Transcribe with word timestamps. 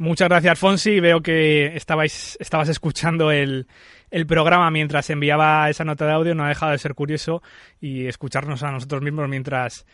Muchas 0.00 0.30
gracias, 0.30 0.58
Fonsi. 0.58 0.98
Veo 0.98 1.20
que 1.20 1.76
estabais, 1.76 2.38
estabas 2.40 2.70
escuchando 2.70 3.30
el, 3.30 3.66
el 4.10 4.26
programa 4.26 4.70
mientras 4.70 5.10
enviaba 5.10 5.68
esa 5.68 5.84
nota 5.84 6.06
de 6.06 6.12
audio. 6.12 6.34
No 6.34 6.42
ha 6.42 6.48
dejado 6.48 6.72
de 6.72 6.78
ser 6.78 6.94
curioso 6.94 7.42
y 7.82 8.06
escucharnos 8.06 8.62
a 8.62 8.72
nosotros 8.72 9.02
mismos 9.02 9.28
mientras 9.28 9.84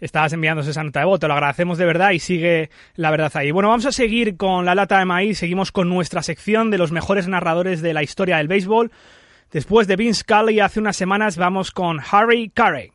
estabas 0.00 0.32
enviándose 0.32 0.72
esa 0.72 0.82
nota 0.82 0.98
de 0.98 1.06
voz. 1.06 1.20
Te 1.20 1.28
lo 1.28 1.34
agradecemos 1.34 1.78
de 1.78 1.84
verdad 1.84 2.10
y 2.10 2.18
sigue 2.18 2.70
la 2.96 3.12
verdad 3.12 3.30
ahí. 3.36 3.52
Bueno, 3.52 3.68
vamos 3.68 3.86
a 3.86 3.92
seguir 3.92 4.36
con 4.36 4.64
la 4.64 4.74
lata 4.74 4.98
de 4.98 5.04
maíz. 5.04 5.38
Seguimos 5.38 5.70
con 5.70 5.88
nuestra 5.88 6.24
sección 6.24 6.72
de 6.72 6.78
los 6.78 6.90
mejores 6.90 7.28
narradores 7.28 7.82
de 7.82 7.94
la 7.94 8.02
historia 8.02 8.38
del 8.38 8.48
béisbol. 8.48 8.90
Después 9.52 9.86
de 9.86 9.94
Vince 9.94 10.22
Scully 10.22 10.58
hace 10.58 10.80
unas 10.80 10.96
semanas 10.96 11.36
vamos 11.36 11.70
con 11.70 12.00
Harry 12.10 12.50
Carey. 12.52 12.90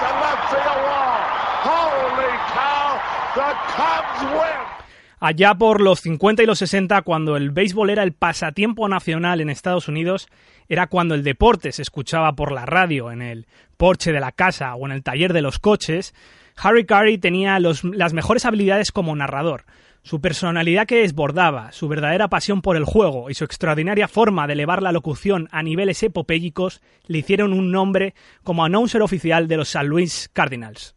to 0.00 0.06
left 0.06 0.48
field 0.48 0.80
wall. 0.88 1.20
Holy 1.60 2.32
cow, 2.56 2.96
the 3.36 3.52
Cubs 3.76 4.32
win. 4.32 4.79
Allá 5.22 5.54
por 5.54 5.82
los 5.82 6.00
50 6.00 6.42
y 6.42 6.46
los 6.46 6.60
60, 6.60 7.02
cuando 7.02 7.36
el 7.36 7.50
béisbol 7.50 7.90
era 7.90 8.02
el 8.02 8.14
pasatiempo 8.14 8.88
nacional 8.88 9.42
en 9.42 9.50
Estados 9.50 9.86
Unidos, 9.86 10.28
era 10.66 10.86
cuando 10.86 11.14
el 11.14 11.22
deporte 11.22 11.72
se 11.72 11.82
escuchaba 11.82 12.32
por 12.32 12.52
la 12.52 12.64
radio, 12.64 13.12
en 13.12 13.20
el 13.20 13.46
porche 13.76 14.12
de 14.12 14.20
la 14.20 14.32
casa 14.32 14.74
o 14.74 14.86
en 14.86 14.92
el 14.92 15.02
taller 15.02 15.34
de 15.34 15.42
los 15.42 15.58
coches, 15.58 16.14
Harry 16.56 16.86
Carey 16.86 17.18
tenía 17.18 17.58
las 17.60 18.14
mejores 18.14 18.46
habilidades 18.46 18.92
como 18.92 19.14
narrador. 19.14 19.64
Su 20.02 20.22
personalidad 20.22 20.86
que 20.86 21.02
desbordaba, 21.02 21.72
su 21.72 21.86
verdadera 21.86 22.28
pasión 22.28 22.62
por 22.62 22.76
el 22.76 22.84
juego 22.86 23.28
y 23.28 23.34
su 23.34 23.44
extraordinaria 23.44 24.08
forma 24.08 24.46
de 24.46 24.54
elevar 24.54 24.82
la 24.82 24.92
locución 24.92 25.48
a 25.52 25.62
niveles 25.62 26.02
epopélicos 26.02 26.80
le 27.06 27.18
hicieron 27.18 27.52
un 27.52 27.70
nombre 27.70 28.14
como 28.42 28.64
announcer 28.64 29.02
oficial 29.02 29.48
de 29.48 29.58
los 29.58 29.68
St. 29.68 29.86
Louis 29.86 30.30
Cardinals. 30.32 30.94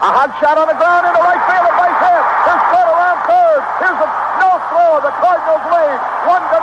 A 0.00 0.08
hot 0.08 0.32
shot 0.40 0.56
on 0.56 0.64
the 0.64 0.74
ground 0.80 1.04
into 1.04 1.20
right 1.20 1.44
field, 1.44 1.68
a 1.68 1.72
base 1.76 2.00
hit. 2.00 2.24
The 5.00 5.12
Cardinals 5.16 5.64
lead 5.72 6.00
one 6.28 6.44
the. 6.50 6.60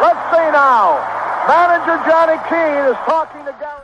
Let's 0.00 0.20
see 0.30 0.50
now. 0.52 1.18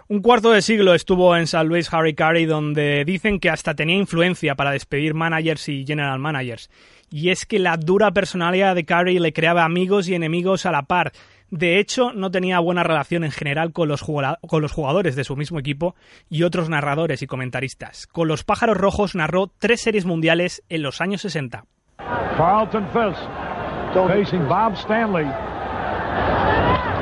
Un 0.08 0.20
cuarto 0.20 0.50
de 0.50 0.60
siglo 0.60 0.94
estuvo 0.94 1.34
en 1.34 1.46
San 1.46 1.66
Luis 1.66 1.90
Harry 1.94 2.14
Carey, 2.14 2.44
donde 2.44 3.04
dicen 3.06 3.40
que 3.40 3.48
hasta 3.48 3.74
tenía 3.74 3.96
influencia 3.96 4.54
para 4.54 4.72
despedir 4.72 5.14
managers 5.14 5.70
y 5.70 5.86
general 5.86 6.18
managers. 6.18 6.68
Y 7.10 7.30
es 7.30 7.46
que 7.46 7.58
la 7.58 7.78
dura 7.78 8.10
personalidad 8.10 8.74
de 8.74 8.84
Carey 8.84 9.18
le 9.18 9.32
creaba 9.32 9.64
amigos 9.64 10.08
y 10.08 10.14
enemigos 10.14 10.66
a 10.66 10.72
la 10.72 10.82
par. 10.82 11.12
De 11.50 11.78
hecho, 11.78 12.12
no 12.12 12.30
tenía 12.30 12.58
buena 12.58 12.82
relación 12.82 13.24
en 13.24 13.30
general 13.30 13.72
con 13.72 13.88
los, 13.88 14.02
con 14.02 14.62
los 14.62 14.72
jugadores 14.72 15.14
de 15.16 15.24
su 15.24 15.36
mismo 15.36 15.58
equipo 15.58 15.94
y 16.28 16.42
otros 16.42 16.68
narradores 16.68 17.22
y 17.22 17.26
comentaristas. 17.26 18.06
Con 18.06 18.28
los 18.28 18.44
Pájaros 18.44 18.76
Rojos 18.76 19.14
narró 19.14 19.52
tres 19.58 19.80
series 19.82 20.04
mundiales 20.04 20.62
en 20.68 20.82
los 20.82 21.00
años 21.00 21.22
60. 21.22 21.64
Carlton 22.36 22.86
Fisk 22.88 23.20
facing 24.08 24.48
Bob 24.48 24.74
Stanley. 24.76 25.24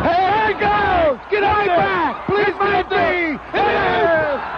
Hey! 0.04 0.52
Get 1.30 1.40
back! 1.40 2.26
Please! 2.26 2.52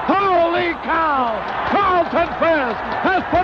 Holy 0.06 0.72
cow! 0.83 1.39
Carlton 1.71 2.28
Fisk 2.39 2.81
has 3.06 3.22
put 3.31 3.44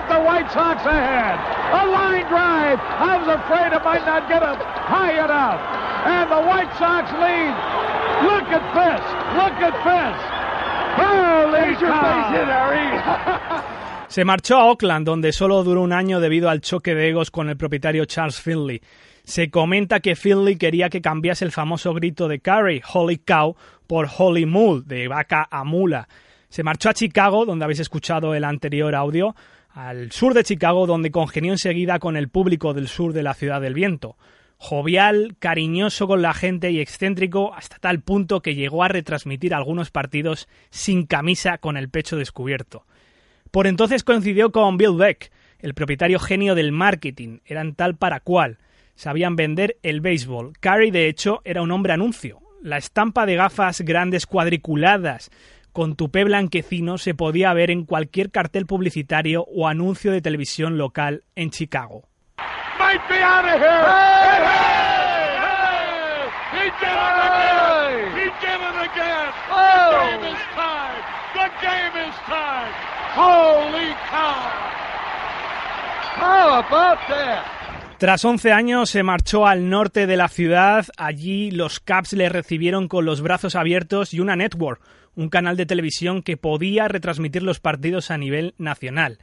Sox 0.53 0.83
ahead. 0.85 1.39
A 1.71 1.83
line 1.87 2.27
drive. 2.27 2.79
I 2.79 3.17
was 3.17 3.27
afraid 3.27 3.71
it 3.71 3.83
might 3.83 4.05
not 4.05 4.27
get 4.27 4.43
up 4.43 4.59
high 4.59 5.15
enough. 5.15 5.59
And 6.05 6.29
the 6.29 6.41
White 6.43 6.71
Sox 6.77 7.07
lead. 7.23 7.55
Look 8.27 8.47
at 8.51 8.63
Fisk. 8.75 9.07
Look 9.39 9.57
at 9.63 9.75
Fisk. 9.83 10.41
Holy 10.99 11.75
cow! 11.79 12.21
Se 14.09 14.25
marchó 14.25 14.57
a 14.57 14.65
Oakland, 14.65 15.05
donde 15.05 15.31
solo 15.31 15.63
duró 15.63 15.81
un 15.81 15.93
año 15.93 16.19
debido 16.19 16.49
al 16.49 16.59
choque 16.59 16.93
de 16.93 17.07
egos 17.09 17.31
con 17.31 17.47
el 17.47 17.55
propietario 17.55 18.03
Charles 18.03 18.41
Finley. 18.41 18.81
Se 19.23 19.49
comenta 19.49 20.01
que 20.01 20.17
Finley 20.17 20.57
quería 20.57 20.89
que 20.89 21.01
cambiase 21.01 21.45
el 21.45 21.53
famoso 21.53 21.93
grito 21.93 22.27
de 22.27 22.41
Carey, 22.41 22.81
Holy 22.93 23.19
Cow, 23.19 23.55
por 23.87 24.09
Holy 24.17 24.45
Mule, 24.45 24.83
de 24.85 25.07
vaca 25.07 25.47
a 25.49 25.63
mula. 25.63 26.09
Se 26.49 26.61
marchó 26.61 26.89
a 26.89 26.93
Chicago, 26.93 27.45
donde 27.45 27.63
habéis 27.63 27.79
escuchado 27.79 28.35
el 28.35 28.43
anterior 28.43 28.93
audio, 28.93 29.33
al 29.73 30.11
sur 30.11 30.33
de 30.33 30.43
Chicago, 30.43 30.85
donde 30.85 31.11
congenió 31.11 31.51
enseguida 31.51 31.99
con 31.99 32.17
el 32.17 32.29
público 32.29 32.73
del 32.73 32.87
sur 32.87 33.13
de 33.13 33.23
la 33.23 33.33
Ciudad 33.33 33.61
del 33.61 33.73
Viento. 33.73 34.17
Jovial, 34.57 35.35
cariñoso 35.39 36.07
con 36.07 36.21
la 36.21 36.33
gente 36.33 36.69
y 36.71 36.79
excéntrico 36.79 37.53
hasta 37.55 37.77
tal 37.79 38.01
punto 38.01 38.41
que 38.41 38.53
llegó 38.53 38.83
a 38.83 38.89
retransmitir 38.89 39.55
algunos 39.55 39.89
partidos 39.89 40.47
sin 40.69 41.05
camisa 41.05 41.57
con 41.57 41.77
el 41.77 41.89
pecho 41.89 42.15
descubierto. 42.15 42.85
Por 43.49 43.65
entonces 43.65 44.03
coincidió 44.03 44.51
con 44.51 44.77
Bill 44.77 44.95
Beck, 44.97 45.31
el 45.59 45.73
propietario 45.73 46.19
genio 46.19 46.53
del 46.53 46.71
marketing, 46.71 47.39
eran 47.45 47.73
tal 47.73 47.95
para 47.95 48.19
cual, 48.19 48.59
sabían 48.95 49.35
vender 49.35 49.77
el 49.83 49.99
béisbol. 49.99 50.53
Carey, 50.59 50.91
de 50.91 51.07
hecho, 51.07 51.41
era 51.43 51.61
un 51.61 51.71
hombre 51.71 51.93
anuncio. 51.93 52.39
La 52.61 52.77
estampa 52.77 53.25
de 53.25 53.35
gafas 53.35 53.81
grandes 53.81 54.27
cuadriculadas 54.27 55.31
con 55.71 55.95
tupé 55.95 56.23
blanquecino 56.23 56.97
se 56.97 57.13
podía 57.13 57.53
ver 57.53 57.71
en 57.71 57.85
cualquier 57.85 58.31
cartel 58.31 58.65
publicitario 58.65 59.45
o 59.45 59.67
anuncio 59.67 60.11
de 60.11 60.21
televisión 60.21 60.77
local 60.77 61.23
en 61.35 61.49
Chicago. 61.49 62.07
How 76.21 76.59
about 76.59 76.99
that? 77.07 77.60
Tras 78.01 78.25
11 78.25 78.51
años 78.51 78.89
se 78.89 79.03
marchó 79.03 79.45
al 79.45 79.69
norte 79.69 80.07
de 80.07 80.17
la 80.17 80.27
ciudad. 80.27 80.87
Allí 80.97 81.51
los 81.51 81.79
Caps 81.79 82.13
le 82.13 82.29
recibieron 82.29 82.87
con 82.87 83.05
los 83.05 83.21
brazos 83.21 83.53
abiertos 83.55 84.11
y 84.15 84.19
una 84.19 84.35
network, 84.35 84.81
un 85.13 85.29
canal 85.29 85.55
de 85.55 85.67
televisión 85.67 86.23
que 86.23 86.35
podía 86.35 86.87
retransmitir 86.87 87.43
los 87.43 87.59
partidos 87.59 88.09
a 88.09 88.17
nivel 88.17 88.55
nacional. 88.57 89.19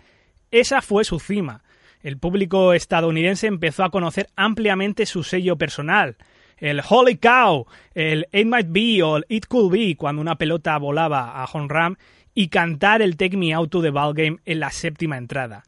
Esa 0.53 0.81
fue 0.81 1.03
su 1.03 1.19
cima 1.19 1.65
el 2.03 2.19
público 2.19 2.73
estadounidense 2.73 3.49
empezó 3.49 3.83
a 3.83 3.91
conocer 3.91 4.29
ampliamente 4.37 5.07
su 5.07 5.25
sello 5.25 5.57
personal. 5.57 6.17
El 6.57 6.81
Holy 6.89 7.17
Cow, 7.17 7.67
el 7.95 8.29
It 8.33 8.47
Might 8.47 8.69
Be 8.71 9.03
o 9.03 9.17
el 9.17 9.27
It 9.29 9.47
Could 9.47 9.73
Be 9.73 9.97
cuando 9.97 10.23
una 10.23 10.37
pelota 10.37 10.79
volaba 10.79 11.43
a 11.43 11.45
home 11.47 11.67
run 11.69 11.99
y 12.33 12.47
cantar 12.47 13.03
el 13.03 13.17
Take 13.17 13.37
Me 13.37 13.53
Out 13.53 13.71
to 13.71 13.83
the 13.83 13.91
Ball 13.91 14.15
Game 14.15 14.39
en 14.45 14.61
la 14.61 14.71
séptima 14.71 15.17
entrada. 15.17 15.65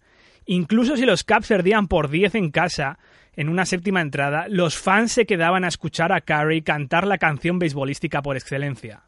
Incluso 0.51 0.97
si 0.97 1.07
los 1.07 1.23
Caps 1.23 1.47
perdían 1.47 1.87
por 1.87 2.11
10 2.11 2.35
en 2.35 2.51
casa, 2.51 2.99
en 3.37 3.49
una 3.49 3.65
séptima 3.67 4.01
entrada, 4.01 4.47
los 4.49 4.77
fans 4.77 5.13
se 5.13 5.25
quedaban 5.25 5.63
a 5.63 5.69
escuchar 5.69 6.11
a 6.11 6.23
Carey 6.23 6.63
cantar 6.63 7.07
la 7.07 7.19
canción 7.19 7.61
beisbolística 7.61 8.21
por 8.21 8.37
excelencia. 8.37 9.03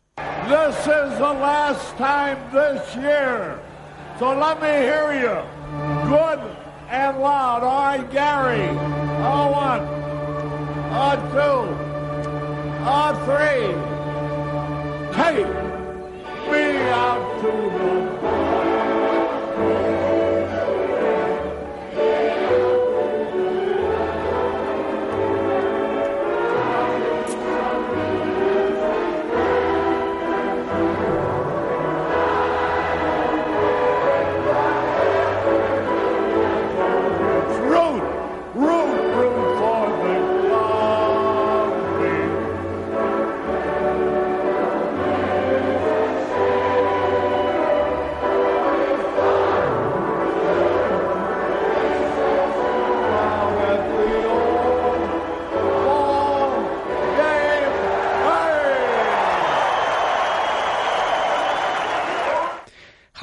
This 0.46 0.78
is 0.86 1.18
the 1.18 1.34
last 1.34 1.98
time 1.98 2.36
this 2.52 2.94
year. 2.94 3.58
So 4.20 4.38
let 4.38 4.60
me 4.60 4.68
hear 4.68 5.14
you. 5.20 5.42
Good 6.08 6.38
and 6.88 7.18
loud. 7.18 7.64
All 7.64 7.98
right, 7.98 8.12
Gary. 8.12 8.68
On 9.24 9.50
one. 9.50 9.82
On 10.94 11.18
two. 11.32 11.66
On 12.86 13.16
three. 13.24 13.74
Take 15.10 15.48
me 16.52 16.78
out 16.92 17.40
to 17.42 17.81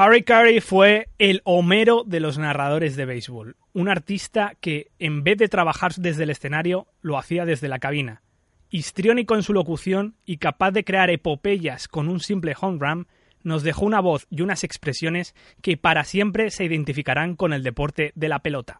Harry 0.02 0.24
Carey 0.24 0.62
fue 0.62 1.10
el 1.18 1.42
Homero 1.44 2.06
de 2.08 2.22
los 2.22 2.38
narradores 2.38 2.96
de 2.96 3.04
béisbol, 3.04 3.58
un 3.74 3.90
artista 3.90 4.54
que, 4.62 4.92
en 4.98 5.26
vez 5.26 5.38
de 5.38 5.50
trabajar 5.50 5.92
desde 5.96 6.24
el 6.24 6.30
escenario, 6.30 6.88
lo 7.02 7.18
hacía 7.18 7.44
desde 7.44 7.68
la 7.68 7.80
cabina. 7.80 8.22
Histriónico 8.70 9.36
en 9.36 9.44
su 9.44 9.52
locución 9.54 10.16
y 10.26 10.38
capaz 10.38 10.72
de 10.72 10.86
crear 10.86 11.10
epopeyas 11.10 11.90
con 11.90 12.08
un 12.08 12.22
simple 12.22 12.56
home 12.58 12.78
run, 12.80 13.08
nos 13.44 13.62
dejó 13.62 13.86
una 13.86 14.00
voz 14.00 14.26
y 14.30 14.42
unas 14.42 14.64
expresiones 14.64 15.36
que 15.62 15.76
para 15.76 16.06
siempre 16.06 16.50
se 16.50 16.64
identificarán 16.64 17.36
con 17.36 17.52
el 17.52 17.62
deporte 17.62 18.14
de 18.16 18.30
la 18.30 18.40
pelota. 18.40 18.80